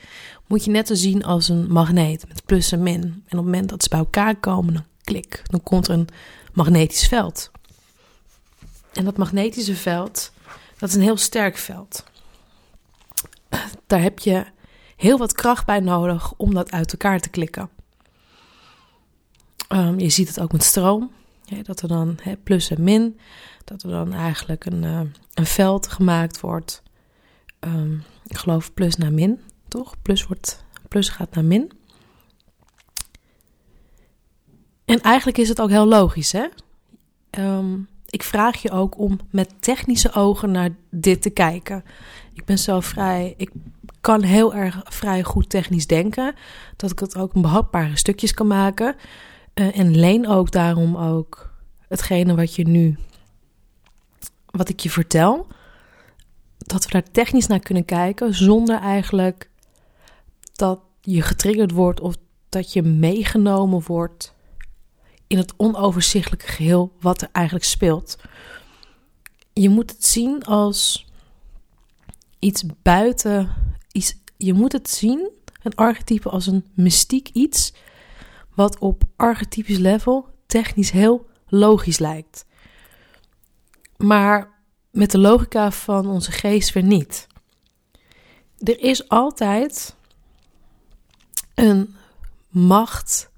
[0.46, 3.02] moet je net zo zien als een magneet met plus en min.
[3.02, 6.08] En op het moment dat ze bij elkaar komen, dan klik, dan komt er een
[6.52, 7.50] magnetisch veld.
[8.92, 10.32] En dat magnetische veld,
[10.78, 12.04] dat is een heel sterk veld.
[13.86, 14.44] Daar heb je
[15.04, 17.70] heel wat kracht bij nodig om dat uit elkaar te klikken.
[19.68, 21.10] Um, je ziet het ook met stroom.
[21.62, 23.18] dat er dan plus en min,
[23.64, 25.00] dat er dan eigenlijk een, uh,
[25.34, 26.82] een veld gemaakt wordt.
[27.60, 29.94] Um, ik geloof plus naar min, toch?
[30.02, 31.72] Plus, wordt, plus gaat naar min.
[34.84, 36.46] En eigenlijk is het ook heel logisch, hè?
[37.38, 41.84] Um, ik vraag je ook om met technische ogen naar dit te kijken.
[42.32, 43.50] Ik ben zo vrij, ik
[44.04, 46.34] kan heel erg vrij goed technisch denken.
[46.76, 48.96] Dat ik het ook in behapbare stukjes kan maken.
[49.54, 51.50] Uh, en leen ook daarom ook
[51.88, 52.98] hetgene wat je nu,
[54.46, 55.46] wat ik je vertel.
[56.58, 59.50] Dat we daar technisch naar kunnen kijken zonder eigenlijk
[60.52, 62.14] dat je getriggerd wordt of
[62.48, 64.34] dat je meegenomen wordt
[65.26, 68.18] in het onoverzichtelijke geheel wat er eigenlijk speelt.
[69.52, 71.06] Je moet het zien als
[72.38, 73.64] iets buiten.
[74.36, 75.30] Je moet het zien,
[75.62, 77.72] een archetype, als een mystiek iets.
[78.54, 82.44] Wat op archetypisch level technisch heel logisch lijkt.
[83.96, 84.50] Maar
[84.90, 87.26] met de logica van onze geest weer niet.
[88.58, 89.96] Er is altijd
[91.54, 91.94] een
[92.48, 93.30] macht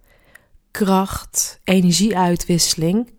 [0.71, 3.13] kracht, energieuitwisseling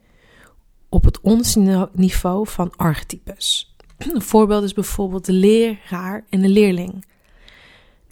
[0.89, 3.76] op het onderste niveau van archetypes.
[3.97, 7.06] Een voorbeeld is bijvoorbeeld de leraar en de leerling.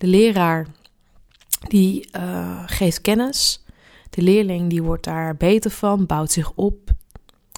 [0.05, 0.67] De leraar
[1.67, 3.63] die uh, geeft kennis,
[4.09, 6.91] de leerling die wordt daar beter van, bouwt zich op.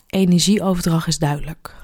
[0.10, 1.76] Energieoverdracht is duidelijk.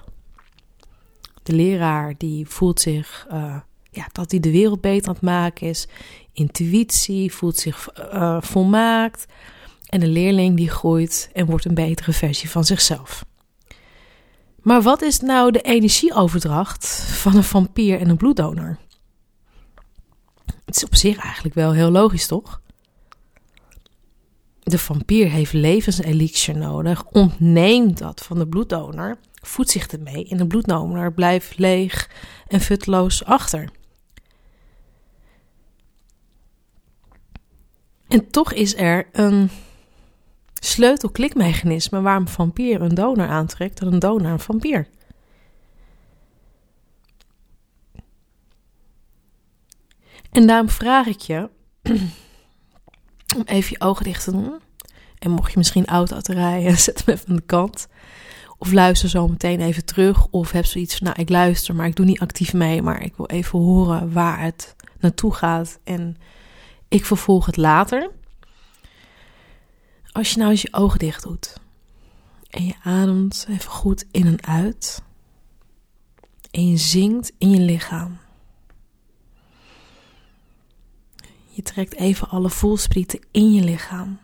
[1.43, 3.55] De leraar die voelt zich uh,
[3.89, 5.87] ja, dat hij de wereld beter aan het maken is.
[6.33, 9.25] Intuïtie, voelt zich uh, volmaakt.
[9.89, 13.25] En de leerling die groeit en wordt een betere versie van zichzelf.
[14.61, 18.77] Maar wat is nou de energieoverdracht van een vampier en een bloeddonor?
[20.73, 22.61] Het is op zich eigenlijk wel heel logisch, toch?
[24.59, 30.47] De vampier heeft levenselixer nodig, ontneemt dat van de bloeddonor, voedt zich ermee en de
[30.47, 32.09] bloeddonor blijft leeg
[32.47, 33.69] en futloos achter.
[38.07, 39.49] En toch is er een
[40.53, 44.87] sleutelklikmechanisme waar een vampier een donor aantrekt en een donor een vampier.
[50.33, 51.49] En daarom vraag ik je
[53.37, 54.61] om even je ogen dicht te doen.
[55.19, 57.87] En mocht je misschien auto te rijden, zet hem even aan de kant.
[58.57, 60.27] Of luister zo meteen even terug.
[60.29, 62.81] Of heb zoiets nou ik luister, maar ik doe niet actief mee.
[62.81, 65.79] Maar ik wil even horen waar het naartoe gaat.
[65.83, 66.17] En
[66.87, 68.09] ik vervolg het later.
[70.11, 71.57] Als je nou eens je ogen dicht doet
[72.49, 75.03] en je ademt even goed in en uit
[76.51, 78.17] en je zingt in je lichaam.
[81.55, 84.19] Je trekt even alle voelsprieten in je lichaam.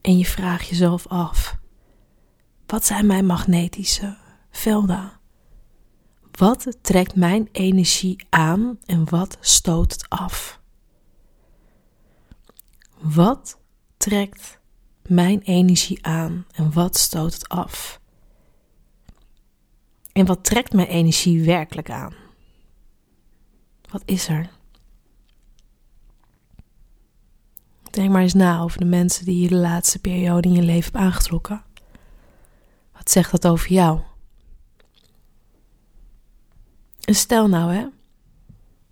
[0.00, 1.56] En je vraagt jezelf af:
[2.66, 4.16] Wat zijn mijn magnetische
[4.50, 5.12] velden?
[6.30, 10.60] Wat trekt mijn energie aan en wat stoot het af?
[12.98, 13.58] Wat
[13.96, 14.60] trekt
[15.02, 18.00] mijn energie aan en wat stoot het af?
[20.12, 22.14] En wat trekt mijn energie werkelijk aan?
[23.90, 24.50] Wat is er?
[27.94, 30.92] Denk maar eens na over de mensen die je de laatste periode in je leven
[30.92, 31.62] hebt aangetrokken.
[32.92, 34.00] Wat zegt dat over jou?
[37.04, 37.86] En stel nou hè,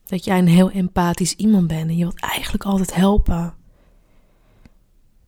[0.06, 3.54] dat jij een heel empathisch iemand bent en je wilt eigenlijk altijd helpen.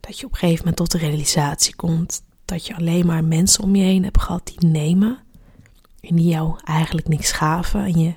[0.00, 3.64] Dat je op een gegeven moment tot de realisatie komt dat je alleen maar mensen
[3.64, 5.18] om je heen hebt gehad die nemen
[6.00, 8.14] en die jou eigenlijk niks gaven en je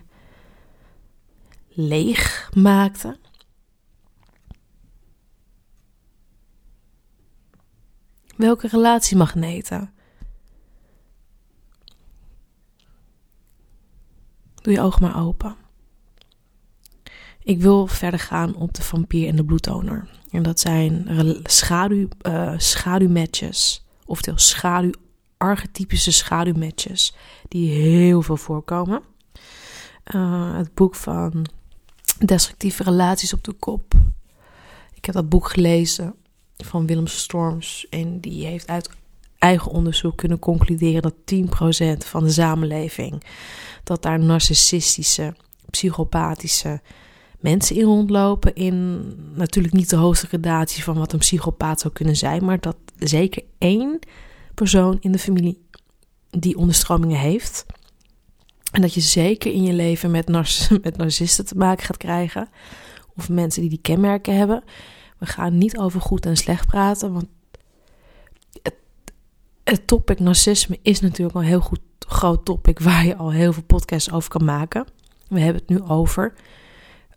[1.69, 3.17] leeg maakten.
[8.37, 9.91] Welke relatiemagneten?
[14.61, 15.55] Doe je ogen maar open.
[17.39, 20.09] Ik wil verder gaan op de vampier en de bloedtoner.
[20.31, 21.07] En dat zijn
[21.43, 23.85] schaduw, uh, schaduwmatches.
[24.05, 24.91] Oftewel schaduw,
[25.37, 27.15] archetypische schaduwmatches.
[27.47, 29.01] Die heel veel voorkomen.
[30.15, 31.45] Uh, het boek van
[32.25, 33.93] Destructieve Relaties op de Kop.
[34.93, 36.15] Ik heb dat boek gelezen
[36.65, 37.85] van Willem Storms.
[37.89, 38.89] En die heeft uit
[39.37, 43.23] eigen onderzoek kunnen concluderen dat 10% van de samenleving
[43.83, 45.35] dat daar narcissistische,
[45.69, 46.81] psychopathische
[47.39, 48.55] mensen in rondlopen.
[48.55, 49.03] In
[49.35, 53.43] natuurlijk niet de hoogste gradatie van wat een psychopaat zou kunnen zijn, maar dat zeker
[53.57, 53.99] één
[54.53, 55.65] persoon in de familie
[56.29, 57.65] die onderstromingen heeft.
[58.71, 60.27] En dat je zeker in je leven met,
[60.83, 62.49] met narcisten te maken gaat krijgen.
[63.15, 64.63] Of mensen die die kenmerken hebben.
[65.17, 67.27] We gaan niet over goed en slecht praten, want
[68.61, 68.75] het,
[69.63, 73.63] het topic narcisme is natuurlijk een heel goed groot topic waar je al heel veel
[73.63, 74.85] podcasts over kan maken.
[75.27, 76.33] We hebben het nu over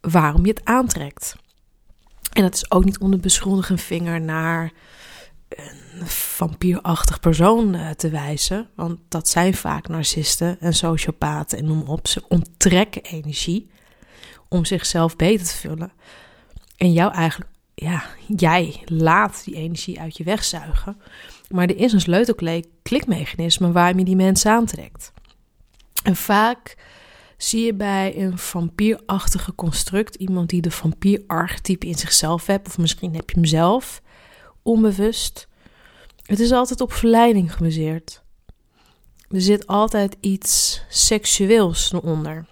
[0.01, 1.37] waarom je het aantrekt.
[2.33, 4.73] En dat is ook niet onder beschuldigende vinger naar
[5.49, 8.69] een vampierachtig persoon eh, te wijzen.
[8.75, 12.09] Want dat zijn vaak narcisten en sociopaten en noem op.
[12.09, 13.71] Ze onttrekken energie
[14.49, 15.93] om zichzelf beter te vullen.
[16.77, 18.05] En jou eigenlijk ja,
[18.37, 21.01] jij laat die energie uit je wegzuigen.
[21.49, 25.13] Maar er is een sleutelklikmechanisme waarom je die mensen aantrekt.
[26.03, 26.77] En vaak
[27.37, 33.15] zie je bij een vampierachtige construct iemand die de vampierarchetype in zichzelf hebt, of misschien
[33.15, 34.03] heb je hem zelf
[34.63, 35.49] onbewust.
[36.23, 38.23] Het is altijd op verleiding gebaseerd.
[39.29, 42.47] Er zit altijd iets seksueels eronder.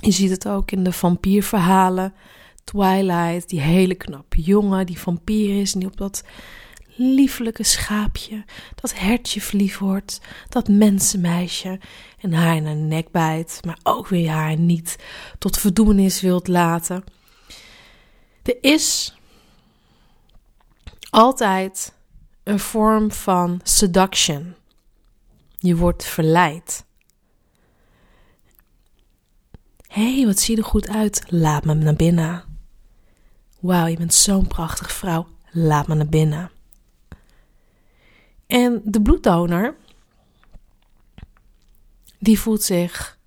[0.00, 2.14] Je ziet het ook in de vampierverhalen
[2.64, 6.24] Twilight, die hele knappe jongen, die vampier is en die op dat
[6.96, 11.80] lieflijke schaapje, dat hertje verliefd wordt, dat mensenmeisje
[12.18, 14.96] en haar in haar nek bijt, maar ook weer haar niet
[15.38, 17.04] tot verdoemenis wilt laten.
[18.42, 19.14] Er is
[21.10, 21.94] altijd
[22.42, 24.54] een vorm van seduction.
[25.58, 26.84] Je wordt verleid.
[29.86, 31.24] Hé, hey, wat zie je er goed uit?
[31.26, 32.53] Laat me naar binnen.
[33.64, 35.26] Wauw, je bent zo'n prachtige vrouw.
[35.50, 36.50] Laat me naar binnen.
[38.46, 39.76] En de bloeddonor,
[42.18, 43.18] die voelt zich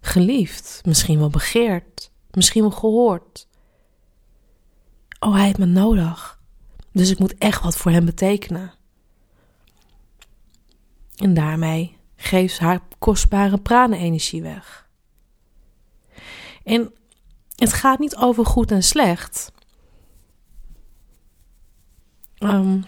[0.00, 3.46] geliefd, misschien wel begeerd, misschien wel gehoord.
[5.20, 6.40] Oh, hij heeft me nodig.
[6.92, 8.74] Dus ik moet echt wat voor hem betekenen.
[11.16, 14.88] En daarmee geeft haar kostbare pranenenergie weg.
[16.64, 16.92] En
[17.54, 19.52] het gaat niet over goed en slecht.
[22.44, 22.84] Um,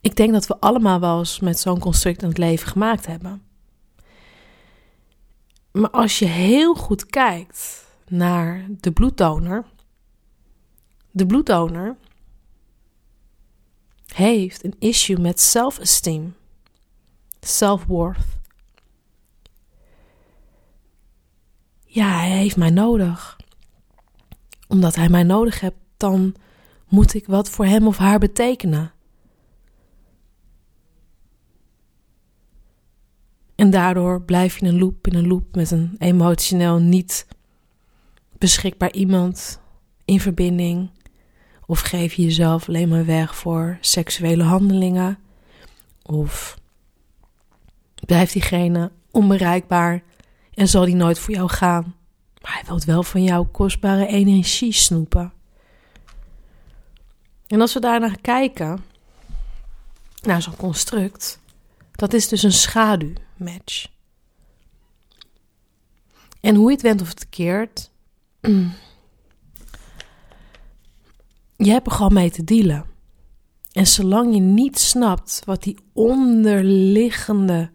[0.00, 3.42] ik denk dat we allemaal wel eens met zo'n construct in het leven gemaakt hebben.
[5.72, 9.64] Maar als je heel goed kijkt naar de bloeddonor,
[11.10, 11.96] de bloeddonor
[14.06, 16.36] heeft een issue met self-esteem,
[17.40, 18.26] self-worth.
[21.84, 23.36] Ja, hij heeft mij nodig.
[24.68, 26.34] Omdat hij mij nodig heeft, dan
[26.92, 28.92] moet ik wat voor hem of haar betekenen.
[33.54, 37.26] En daardoor blijf je in een loop, in een loop met een emotioneel niet
[38.38, 39.60] beschikbaar iemand
[40.04, 40.90] in verbinding.
[41.66, 45.18] Of geef je jezelf alleen maar weg voor seksuele handelingen.
[46.02, 46.58] Of
[48.06, 50.02] blijft diegene onbereikbaar
[50.54, 51.94] en zal die nooit voor jou gaan.
[52.42, 55.32] Maar hij wil wel van jouw kostbare energie snoepen.
[57.52, 58.84] En als we daar naar kijken,
[60.22, 61.38] naar zo'n construct,
[61.92, 63.86] dat is dus een schaduwmatch.
[66.40, 67.90] En hoe je het went of het keert,
[71.66, 72.84] je hebt er gewoon mee te dealen.
[73.72, 77.70] En zolang je niet snapt wat die onderliggende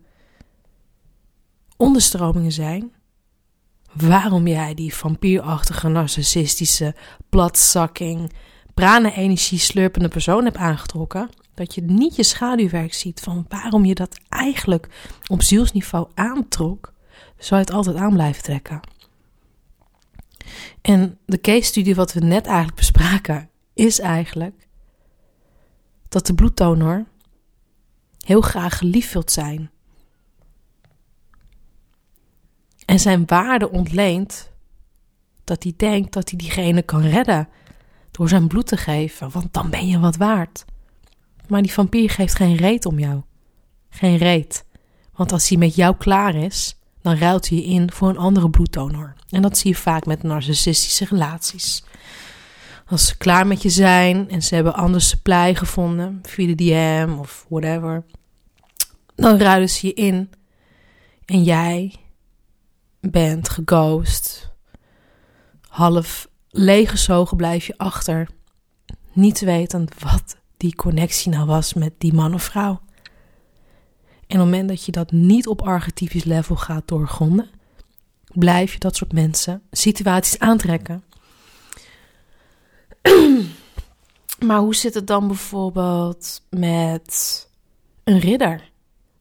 [1.76, 2.94] onderstromingen zijn,
[3.94, 6.96] waarom jij die vampierachtige, narcissistische,
[7.30, 8.32] platzakking,
[8.78, 14.20] prana-energie slurpende persoon hebt aangetrokken, dat je niet je schaduwwerk ziet van waarom je dat
[14.30, 14.88] eigenlijk
[15.28, 16.94] op zielsniveau aantrok,
[17.38, 18.80] zou je het altijd aan blijven trekken.
[20.82, 24.68] En de case studie wat we net eigenlijk bespraken, is eigenlijk
[26.10, 27.06] dat de bloeddonor
[28.26, 29.72] heel graag geliefd wilt zijn.
[32.86, 34.52] En zijn waarde ontleent
[35.44, 37.50] dat hij denkt dat hij diegene kan redden
[38.18, 40.66] door zijn bloed te geven, want dan ben je wat waard.
[41.48, 43.22] Maar die vampier geeft geen reet om jou.
[43.90, 44.66] Geen reet.
[45.16, 49.14] Want als hij met jou klaar is, dan ruilt hij in voor een andere bloeddonor.
[49.30, 51.84] En dat zie je vaak met narcissistische relaties.
[52.86, 57.16] Als ze klaar met je zijn en ze hebben anders supply gevonden, via de DM
[57.20, 58.04] of whatever,
[59.16, 60.30] dan ruilen ze je in.
[61.26, 61.96] En jij
[63.00, 64.52] bent geghost.
[65.68, 66.28] Half
[66.58, 68.28] leeggezogen blijf je achter.
[69.14, 72.82] Niet wetend wat die connectie nou was met die man of vrouw.
[74.28, 77.50] En op het moment dat je dat niet op archetypisch level gaat doorgronden,
[78.34, 81.04] blijf je dat soort mensen, situaties aantrekken.
[84.48, 87.48] maar hoe zit het dan bijvoorbeeld met
[88.04, 88.72] een ridder?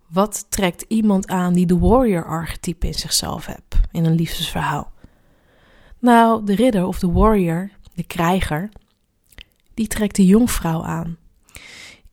[0.07, 4.95] Wat trekt iemand aan die de warrior-archetype in zichzelf hebt in een liefdesverhaal?
[6.07, 8.69] Nou, de ridder of de warrior, de krijger,
[9.75, 11.17] die trekt de jongvrouw aan.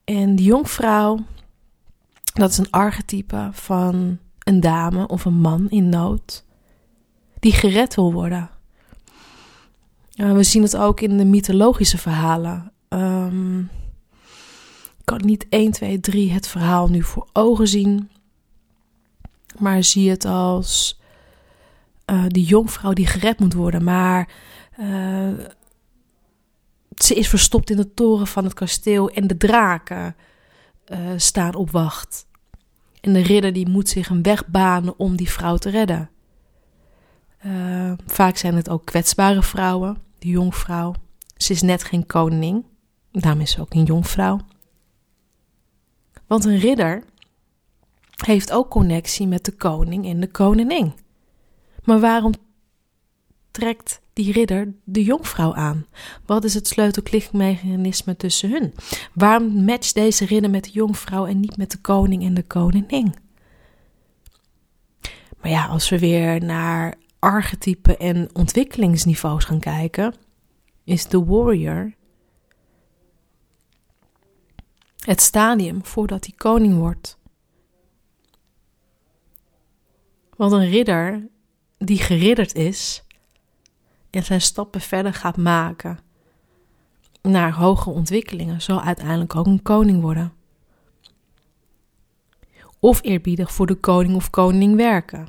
[0.03, 1.19] En de jongvrouw,
[2.33, 6.43] dat is een archetype van een dame of een man in nood,
[7.39, 8.49] die gered wil worden.
[10.15, 12.71] we zien het ook in de mythologische verhalen.
[12.89, 13.59] Um,
[14.97, 18.09] ik kan niet 1, 2, 3 het verhaal nu voor ogen zien.
[19.57, 21.01] Maar zie het als
[22.13, 23.83] uh, die jongvrouw die gered moet worden.
[23.83, 24.29] Maar
[24.79, 25.29] uh,
[26.97, 30.15] ze is verstopt in de toren van het kasteel en de draken
[30.91, 32.27] uh, staan op wacht.
[33.01, 36.09] En de ridder die moet zich een weg banen om die vrouw te redden.
[38.05, 40.93] Vaak zijn het ook kwetsbare vrouwen, die jongvrouw.
[41.37, 42.65] Ze is net geen koning,
[43.11, 44.39] daarom is ze ook een jongvrouw.
[46.27, 47.03] Want een ridder
[48.25, 50.93] heeft ook connectie met de koning en de koningin.
[51.83, 52.33] Maar waarom
[53.51, 55.85] trekt die ridder de jonkvrouw aan?
[56.25, 58.73] Wat is het sleutelklikmechanisme tussen hun?
[59.13, 63.13] Waarom matcht deze ridder met de jonkvrouw en niet met de koning en de koningin?
[65.41, 70.13] Maar ja, als we weer naar archetypen en ontwikkelingsniveaus gaan kijken,
[70.83, 71.93] is de warrior
[75.05, 77.17] het stadium voordat hij koning wordt.
[80.35, 81.29] Want een ridder
[81.85, 83.03] die geridderd is
[84.09, 85.99] en zijn stappen verder gaat maken
[87.21, 90.33] naar hogere ontwikkelingen, zal uiteindelijk ook een koning worden.
[92.79, 95.27] Of eerbiedig voor de koning of koning werken.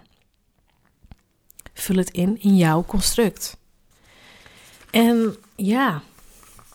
[1.75, 3.57] Vul het in in jouw construct.
[4.91, 6.03] En ja,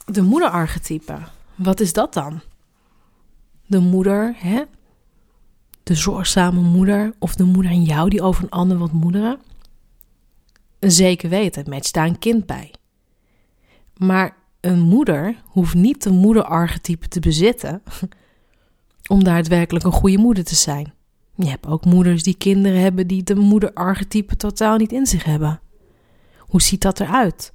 [0.05, 1.17] de moederarchetype,
[1.55, 2.41] wat is dat dan?
[3.65, 4.63] De moeder, hè?
[5.83, 9.39] De zorgzame moeder of de moeder in jou die over een ander wil moederen.
[10.79, 12.73] Zeker weten, matcht daar een kind bij.
[13.97, 17.83] Maar een moeder hoeft niet de moederarchetype te bezitten
[19.13, 20.93] om daadwerkelijk een goede moeder te zijn.
[21.35, 25.59] Je hebt ook moeders die kinderen hebben die de moederarchetype totaal niet in zich hebben.
[26.37, 27.53] Hoe ziet dat eruit?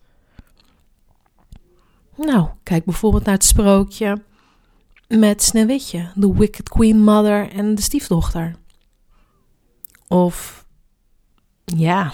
[2.16, 4.22] Nou, kijk bijvoorbeeld naar het sprookje
[5.09, 8.57] met Sneeuwwitje, de Wicked Queen Mother en de stiefdochter.
[10.09, 10.66] Of
[11.64, 12.12] ja,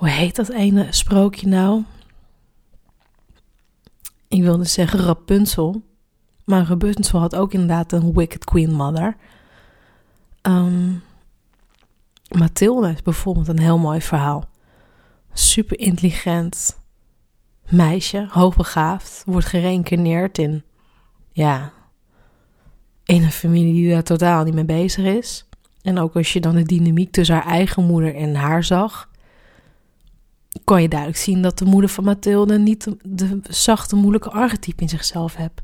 [0.00, 1.84] Hoe heet dat ene sprookje nou?
[4.28, 5.82] Ik wilde zeggen Rapunzel.
[6.44, 9.16] Maar Rapunzel had ook inderdaad een Wicked Queen Mother.
[10.42, 11.02] Um,
[12.28, 14.48] is bijvoorbeeld een heel mooi verhaal.
[15.32, 16.78] Super intelligent
[17.68, 20.64] meisje, hoogbegaafd, wordt gereïncarneerd in,
[21.32, 21.72] ja,
[23.04, 25.48] in een familie die daar totaal niet mee bezig is.
[25.82, 29.09] En ook als je dan de dynamiek tussen haar eigen moeder en haar zag,
[30.70, 34.88] kon je duidelijk zien dat de moeder van Mathilde niet de, zachte, moeilijke archetype in
[34.88, 35.62] zichzelf heeft.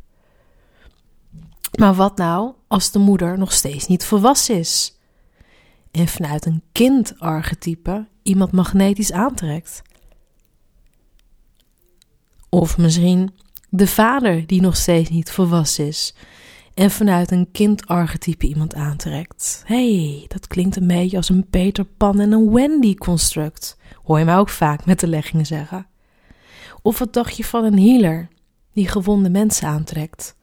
[1.79, 4.99] Maar wat nou als de moeder nog steeds niet volwassen is?
[5.91, 9.83] En vanuit een kind-archetype iemand magnetisch aantrekt?
[12.49, 13.35] Of misschien
[13.69, 16.15] de vader die nog steeds niet volwassen is
[16.75, 19.63] en vanuit een kind-archetype iemand aantrekt.
[19.67, 23.77] hey, dat klinkt een beetje als een Peter Pan en een Wendy construct.
[24.07, 25.87] Hoor je mij ook vaak met de leggingen zeggen.
[26.83, 28.29] Of wat dacht je van een healer
[28.73, 30.37] die gewonde mensen aantrekt?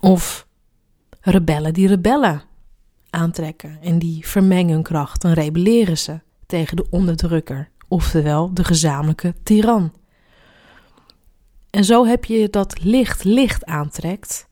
[0.00, 0.46] Of
[1.20, 2.42] rebellen die rebellen
[3.10, 9.34] aantrekken en die vermengen hun kracht en rebelleren ze tegen de onderdrukker, oftewel de gezamenlijke
[9.42, 9.92] tiran.
[11.70, 14.48] En zo heb je dat licht licht aantrekt,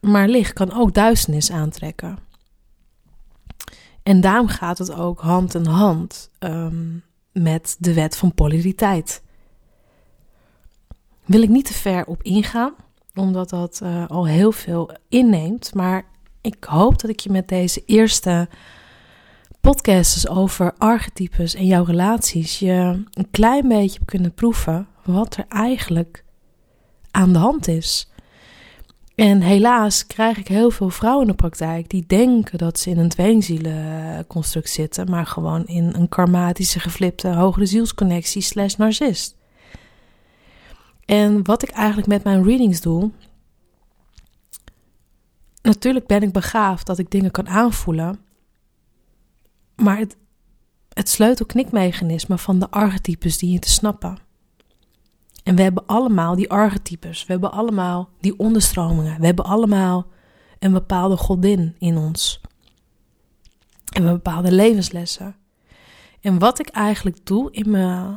[0.00, 2.29] maar licht kan ook duisternis aantrekken.
[4.02, 9.22] En daarom gaat het ook hand in hand um, met de wet van polariteit.
[11.24, 12.74] Wil ik niet te ver op ingaan,
[13.14, 15.74] omdat dat uh, al heel veel inneemt.
[15.74, 16.04] Maar
[16.40, 18.48] ik hoop dat ik je met deze eerste
[19.60, 25.44] podcasts over archetypes en jouw relaties je een klein beetje hebt kunnen proeven wat er
[25.48, 26.24] eigenlijk
[27.10, 28.09] aan de hand is.
[29.20, 32.98] En helaas krijg ik heel veel vrouwen in de praktijk die denken dat ze in
[32.98, 39.36] een tweelingzielenconstruct zitten, maar gewoon in een karmatische, geflipte, hogere zielsconnectie slash narcist.
[41.04, 43.10] En wat ik eigenlijk met mijn readings doe,
[45.62, 48.20] natuurlijk ben ik begaafd dat ik dingen kan aanvoelen,
[49.76, 50.16] maar het,
[50.92, 54.18] het sleutelknikmechanisme van de archetypes die je te snappen.
[55.44, 57.26] En we hebben allemaal die archetypes.
[57.26, 59.20] We hebben allemaal die onderstromingen.
[59.20, 60.06] We hebben allemaal
[60.58, 62.40] een bepaalde godin in ons.
[63.92, 65.36] En bepaalde levenslessen.
[66.20, 68.16] En wat ik eigenlijk doe in, me,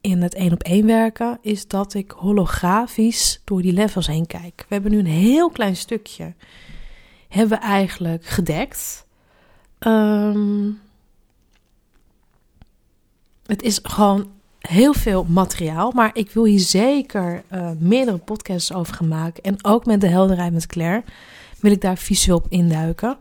[0.00, 4.64] in het één op één werken, is dat ik holografisch door die levels heen kijk.
[4.68, 6.34] We hebben nu een heel klein stukje,
[7.28, 9.06] hebben we eigenlijk gedekt.
[9.78, 10.70] Ehm,
[13.46, 14.30] het is gewoon
[14.68, 15.92] heel veel materiaal.
[15.92, 19.42] Maar ik wil hier zeker uh, meerdere podcasts over gaan maken.
[19.42, 21.04] En ook met de helderheid met Claire
[21.60, 23.16] wil ik daar visueel op induiken.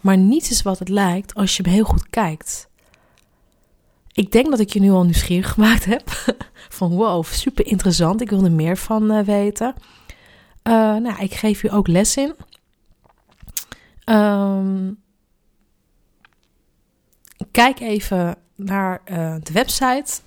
[0.00, 2.68] Maar niets is wat het lijkt als je hem heel goed kijkt.
[4.12, 6.10] Ik denk dat ik je nu al nieuwsgierig gemaakt heb.
[6.68, 8.20] Van wow, super interessant.
[8.20, 9.74] Ik wil er meer van uh, weten.
[10.64, 12.34] Uh, nou, ik geef u ook les in.
[14.04, 15.00] Um,
[17.50, 19.00] kijk even naar
[19.42, 20.20] de website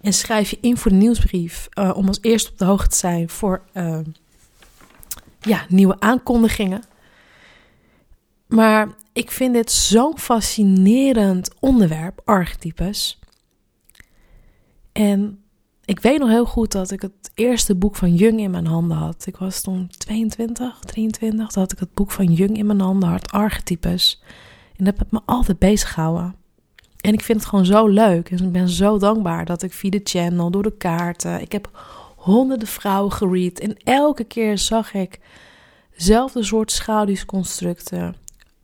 [0.00, 2.96] en schrijf je in voor de nieuwsbrief uh, om als eerste op de hoogte te
[2.96, 3.98] zijn voor uh,
[5.40, 6.82] ja, nieuwe aankondigingen.
[8.46, 13.18] Maar ik vind dit zo'n fascinerend onderwerp, archetypes.
[14.92, 15.42] En
[15.84, 18.96] ik weet nog heel goed dat ik het eerste boek van Jung in mijn handen
[18.96, 19.26] had.
[19.26, 23.30] Ik was toen 22, 23, dat ik het boek van Jung in mijn handen had,
[23.30, 24.22] archetypes.
[24.76, 26.34] En dat heb me altijd bezig gehouden.
[27.00, 28.30] En ik vind het gewoon zo leuk.
[28.30, 31.40] En ik ben zo dankbaar dat ik via de channel, door de kaarten.
[31.40, 31.70] Ik heb
[32.16, 33.58] honderden vrouwen geread.
[33.58, 35.18] En elke keer zag ik
[35.96, 38.16] dezelfde soort schaduwconstructen.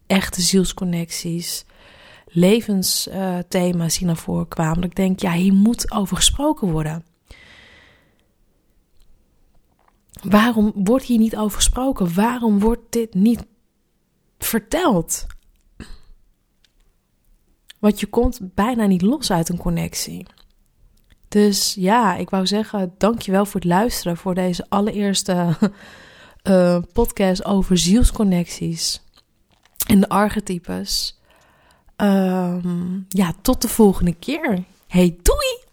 [0.06, 1.64] Echte zielsconnecties.
[2.26, 4.80] Levensthema's die naar voren kwamen.
[4.80, 7.04] Dat ik denk, ja, hier moet over gesproken worden.
[10.22, 12.14] Waarom wordt hier niet over gesproken?
[12.14, 13.46] Waarom wordt dit niet
[14.38, 15.26] verteld?
[17.78, 20.26] Want je komt bijna niet los uit een connectie.
[21.28, 25.56] Dus ja, ik wou zeggen, dankjewel voor het luisteren voor deze allereerste
[26.44, 29.02] uh, podcast over zielsconnecties
[29.86, 31.20] en de archetypes.
[31.96, 34.64] Um, ja, tot de volgende keer.
[34.86, 35.65] Hey, doei!